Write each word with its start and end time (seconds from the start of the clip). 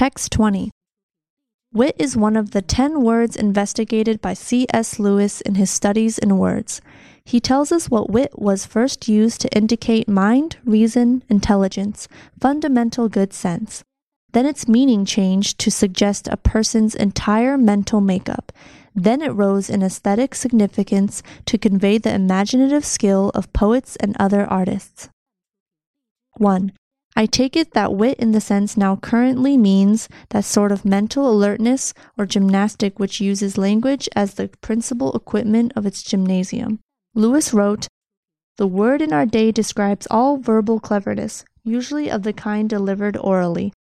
Text 0.00 0.32
20. 0.32 0.70
Wit 1.74 1.94
is 1.98 2.16
one 2.16 2.34
of 2.34 2.52
the 2.52 2.62
10 2.62 3.02
words 3.02 3.36
investigated 3.36 4.22
by 4.22 4.32
C.S. 4.32 4.98
Lewis 4.98 5.42
in 5.42 5.56
his 5.56 5.68
studies 5.68 6.16
in 6.16 6.38
words. 6.38 6.80
He 7.22 7.38
tells 7.38 7.70
us 7.70 7.90
what 7.90 8.08
wit 8.08 8.38
was 8.38 8.64
first 8.64 9.08
used 9.08 9.42
to 9.42 9.54
indicate 9.54 10.08
mind, 10.08 10.56
reason, 10.64 11.22
intelligence, 11.28 12.08
fundamental 12.40 13.10
good 13.10 13.34
sense. 13.34 13.84
Then 14.32 14.46
its 14.46 14.66
meaning 14.66 15.04
changed 15.04 15.58
to 15.58 15.70
suggest 15.70 16.28
a 16.28 16.38
person's 16.38 16.94
entire 16.94 17.58
mental 17.58 18.00
makeup. 18.00 18.52
Then 18.94 19.20
it 19.20 19.34
rose 19.34 19.68
in 19.68 19.82
aesthetic 19.82 20.34
significance 20.34 21.22
to 21.44 21.58
convey 21.58 21.98
the 21.98 22.14
imaginative 22.14 22.86
skill 22.86 23.32
of 23.34 23.52
poets 23.52 23.96
and 23.96 24.16
other 24.18 24.46
artists. 24.46 25.10
1. 26.38 26.72
I 27.16 27.26
take 27.26 27.56
it 27.56 27.72
that 27.72 27.94
wit 27.94 28.18
in 28.18 28.32
the 28.32 28.40
sense 28.40 28.76
now 28.76 28.96
currently 28.96 29.56
means 29.56 30.08
that 30.30 30.44
sort 30.44 30.72
of 30.72 30.84
mental 30.84 31.30
alertness 31.30 31.92
or 32.16 32.24
gymnastic 32.24 32.98
which 32.98 33.20
uses 33.20 33.58
language 33.58 34.08
as 34.14 34.34
the 34.34 34.48
principal 34.60 35.12
equipment 35.14 35.72
of 35.74 35.86
its 35.86 36.02
gymnasium. 36.02 36.78
Lewis 37.14 37.52
wrote, 37.52 37.88
The 38.56 38.66
word 38.66 39.02
in 39.02 39.12
our 39.12 39.26
day 39.26 39.50
describes 39.50 40.06
all 40.10 40.36
verbal 40.36 40.78
cleverness, 40.78 41.44
usually 41.64 42.10
of 42.10 42.22
the 42.22 42.32
kind 42.32 42.70
delivered 42.70 43.16
orally. 43.16 43.72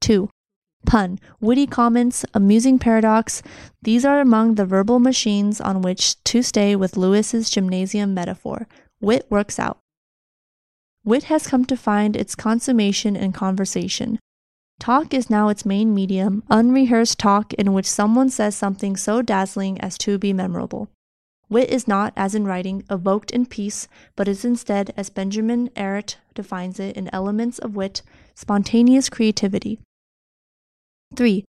2. 0.00 0.28
Pun, 0.84 1.20
witty 1.40 1.66
comments, 1.66 2.24
amusing 2.34 2.78
paradox, 2.78 3.42
these 3.82 4.04
are 4.04 4.20
among 4.20 4.54
the 4.54 4.66
verbal 4.66 4.98
machines 4.98 5.60
on 5.60 5.82
which 5.82 6.22
to 6.24 6.42
stay 6.42 6.74
with 6.74 6.96
Lewis's 6.96 7.50
gymnasium 7.50 8.14
metaphor. 8.14 8.66
Wit 9.00 9.26
works 9.30 9.58
out. 9.58 9.81
Wit 11.04 11.24
has 11.24 11.48
come 11.48 11.64
to 11.64 11.76
find 11.76 12.16
its 12.16 12.36
consummation 12.36 13.16
in 13.16 13.32
conversation. 13.32 14.20
Talk 14.78 15.12
is 15.12 15.28
now 15.28 15.48
its 15.48 15.66
main 15.66 15.94
medium, 15.94 16.44
unrehearsed 16.48 17.18
talk 17.18 17.52
in 17.54 17.72
which 17.72 17.90
someone 17.90 18.30
says 18.30 18.54
something 18.54 18.96
so 18.96 19.20
dazzling 19.20 19.80
as 19.80 19.98
to 19.98 20.16
be 20.16 20.32
memorable. 20.32 20.88
Wit 21.48 21.70
is 21.70 21.88
not, 21.88 22.12
as 22.16 22.34
in 22.34 22.46
writing, 22.46 22.84
evoked 22.88 23.30
in 23.30 23.46
peace, 23.46 23.88
but 24.16 24.28
is 24.28 24.44
instead, 24.44 24.94
as 24.96 25.10
Benjamin 25.10 25.68
Errett 25.70 26.16
defines 26.34 26.78
it 26.78 26.96
in 26.96 27.10
Elements 27.12 27.58
of 27.58 27.76
Wit, 27.76 28.02
spontaneous 28.34 29.10
creativity. 29.10 29.80
3. 31.16 31.44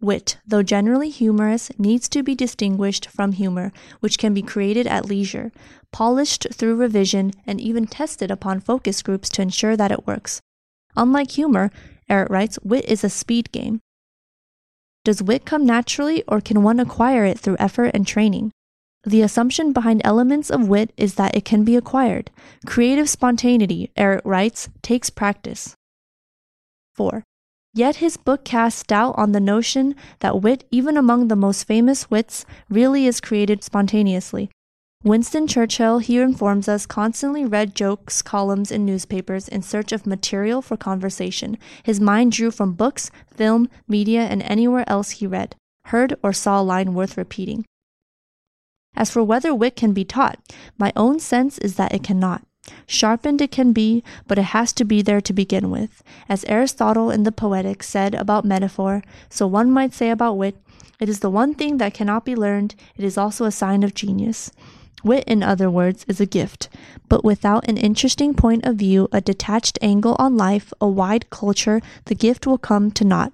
Wit, 0.00 0.38
though 0.46 0.62
generally 0.62 1.10
humorous, 1.10 1.72
needs 1.76 2.08
to 2.10 2.22
be 2.22 2.36
distinguished 2.36 3.08
from 3.08 3.32
humor, 3.32 3.72
which 3.98 4.16
can 4.16 4.32
be 4.32 4.42
created 4.42 4.86
at 4.86 5.06
leisure, 5.06 5.50
polished 5.92 6.46
through 6.52 6.76
revision, 6.76 7.32
and 7.46 7.60
even 7.60 7.86
tested 7.86 8.30
upon 8.30 8.60
focus 8.60 9.02
groups 9.02 9.28
to 9.30 9.42
ensure 9.42 9.76
that 9.76 9.90
it 9.90 10.06
works. 10.06 10.40
Unlike 10.96 11.32
humor, 11.32 11.70
Errett 12.08 12.30
writes, 12.30 12.58
wit 12.62 12.84
is 12.84 13.02
a 13.02 13.10
speed 13.10 13.50
game. 13.50 13.80
Does 15.04 15.22
wit 15.22 15.44
come 15.44 15.66
naturally, 15.66 16.22
or 16.28 16.40
can 16.40 16.62
one 16.62 16.78
acquire 16.78 17.24
it 17.24 17.38
through 17.38 17.56
effort 17.58 17.90
and 17.92 18.06
training? 18.06 18.52
The 19.04 19.22
assumption 19.22 19.72
behind 19.72 20.02
elements 20.04 20.50
of 20.50 20.68
wit 20.68 20.92
is 20.96 21.14
that 21.14 21.34
it 21.34 21.44
can 21.44 21.64
be 21.64 21.76
acquired. 21.76 22.30
Creative 22.66 23.08
spontaneity, 23.08 23.90
Errett 23.96 24.22
writes, 24.24 24.68
takes 24.82 25.10
practice. 25.10 25.74
4. 26.94 27.24
Yet 27.74 27.96
his 27.96 28.16
book 28.16 28.44
casts 28.44 28.82
doubt 28.82 29.14
on 29.16 29.32
the 29.32 29.40
notion 29.40 29.94
that 30.20 30.40
wit, 30.40 30.64
even 30.70 30.96
among 30.96 31.28
the 31.28 31.36
most 31.36 31.64
famous 31.64 32.10
wits, 32.10 32.44
really 32.68 33.06
is 33.06 33.20
created 33.20 33.62
spontaneously. 33.62 34.50
Winston 35.04 35.46
Churchill, 35.46 36.00
he 36.00 36.18
informs 36.18 36.68
us, 36.68 36.84
constantly 36.84 37.44
read 37.44 37.76
jokes 37.76 38.20
columns 38.20 38.72
in 38.72 38.84
newspapers 38.84 39.46
in 39.46 39.62
search 39.62 39.92
of 39.92 40.06
material 40.06 40.60
for 40.60 40.76
conversation. 40.76 41.56
His 41.84 42.00
mind 42.00 42.32
drew 42.32 42.50
from 42.50 42.72
books, 42.72 43.10
film, 43.32 43.68
media, 43.86 44.22
and 44.22 44.42
anywhere 44.42 44.84
else 44.88 45.10
he 45.10 45.26
read, 45.26 45.54
heard, 45.86 46.16
or 46.20 46.32
saw 46.32 46.60
a 46.60 46.62
line 46.62 46.94
worth 46.94 47.16
repeating. 47.16 47.64
As 48.96 49.08
for 49.08 49.22
whether 49.22 49.54
wit 49.54 49.76
can 49.76 49.92
be 49.92 50.04
taught, 50.04 50.40
my 50.78 50.92
own 50.96 51.20
sense 51.20 51.58
is 51.58 51.76
that 51.76 51.94
it 51.94 52.02
cannot. 52.02 52.42
Sharpened 52.86 53.40
it 53.40 53.50
can 53.50 53.72
be, 53.72 54.02
but 54.26 54.38
it 54.38 54.52
has 54.56 54.72
to 54.74 54.84
be 54.84 55.02
there 55.02 55.20
to 55.20 55.32
begin 55.32 55.70
with. 55.70 56.02
As 56.28 56.44
Aristotle 56.44 57.10
in 57.10 57.22
the 57.22 57.32
Poetics 57.32 57.88
said 57.88 58.14
about 58.14 58.44
metaphor, 58.44 59.02
so 59.28 59.46
one 59.46 59.70
might 59.70 59.94
say 59.94 60.10
about 60.10 60.36
wit, 60.36 60.56
it 61.00 61.08
is 61.08 61.20
the 61.20 61.30
one 61.30 61.54
thing 61.54 61.78
that 61.78 61.94
cannot 61.94 62.24
be 62.24 62.34
learned, 62.34 62.74
it 62.96 63.04
is 63.04 63.16
also 63.16 63.44
a 63.44 63.52
sign 63.52 63.82
of 63.82 63.94
genius. 63.94 64.50
Wit, 65.04 65.24
in 65.26 65.42
other 65.42 65.70
words, 65.70 66.04
is 66.08 66.20
a 66.20 66.26
gift, 66.26 66.68
but 67.08 67.24
without 67.24 67.68
an 67.68 67.76
interesting 67.76 68.34
point 68.34 68.64
of 68.64 68.76
view, 68.76 69.08
a 69.12 69.20
detached 69.20 69.78
angle 69.80 70.16
on 70.18 70.36
life, 70.36 70.72
a 70.80 70.88
wide 70.88 71.30
culture, 71.30 71.80
the 72.06 72.14
gift 72.14 72.46
will 72.46 72.58
come 72.58 72.90
to 72.90 73.04
naught. 73.04 73.32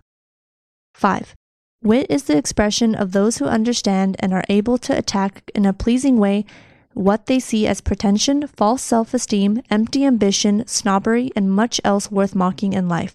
5. 0.95 1.34
Wit 1.83 2.06
is 2.09 2.25
the 2.25 2.37
expression 2.37 2.95
of 2.95 3.12
those 3.12 3.39
who 3.39 3.47
understand 3.47 4.16
and 4.19 4.33
are 4.33 4.45
able 4.49 4.78
to 4.78 4.97
attack 4.97 5.51
in 5.55 5.66
a 5.66 5.72
pleasing 5.72 6.19
way 6.19 6.45
what 6.94 7.27
they 7.27 7.38
see 7.38 7.66
as 7.66 7.81
pretension, 7.81 8.47
false 8.47 8.82
self 8.82 9.12
esteem, 9.12 9.62
empty 9.71 10.05
ambition, 10.05 10.66
snobbery, 10.66 11.31
and 11.37 11.53
much 11.53 11.81
else 11.84 12.10
worth 12.10 12.34
mocking 12.34 12.72
in 12.72 12.88
life. 12.88 13.15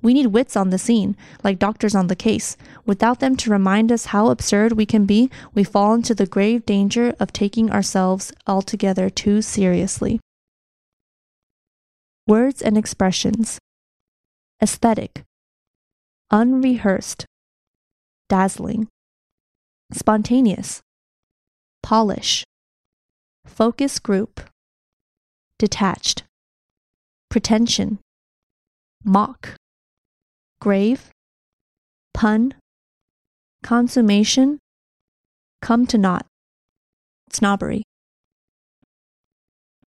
We 0.00 0.14
need 0.14 0.28
wits 0.28 0.56
on 0.56 0.70
the 0.70 0.78
scene, 0.78 1.16
like 1.42 1.58
doctors 1.58 1.94
on 1.94 2.06
the 2.06 2.16
case. 2.16 2.56
Without 2.86 3.20
them 3.20 3.36
to 3.36 3.50
remind 3.50 3.90
us 3.90 4.06
how 4.06 4.28
absurd 4.28 4.72
we 4.72 4.86
can 4.86 5.06
be, 5.06 5.28
we 5.54 5.64
fall 5.64 5.94
into 5.94 6.14
the 6.14 6.26
grave 6.26 6.64
danger 6.64 7.14
of 7.18 7.32
taking 7.32 7.70
ourselves 7.70 8.32
altogether 8.46 9.10
too 9.10 9.42
seriously. 9.42 10.20
Words 12.26 12.62
and 12.62 12.78
expressions 12.78 13.58
Aesthetic, 14.62 15.22
unrehearsed, 16.30 17.24
dazzling, 18.28 18.88
spontaneous, 19.92 20.80
polish, 21.82 22.44
focus 23.48 23.98
group, 23.98 24.40
detached, 25.58 26.22
pretension, 27.28 27.98
mock, 29.04 29.56
grave, 30.60 31.10
pun, 32.14 32.54
consummation, 33.62 34.58
come 35.60 35.86
to 35.86 35.98
naught, 35.98 36.26
snobbery. 37.32 37.82